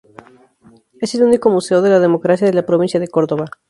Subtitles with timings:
[0.99, 3.45] Es el único museo de la democracia de la provincia de Córdoba.